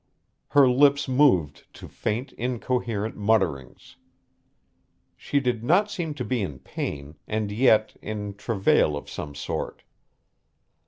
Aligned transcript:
Her 0.47 0.67
lips 0.67 1.07
moved 1.07 1.71
to 1.75 1.87
faint, 1.87 2.31
incoherent 2.33 3.15
mutterings. 3.15 3.97
She 5.15 5.39
did 5.39 5.63
not 5.63 5.91
seem 5.91 6.15
to 6.15 6.25
be 6.25 6.41
in 6.41 6.57
pain, 6.57 7.17
and 7.27 7.51
yet 7.51 7.95
in 8.01 8.33
travail 8.33 8.97
of 8.97 9.11
some 9.11 9.35
sort. 9.35 9.83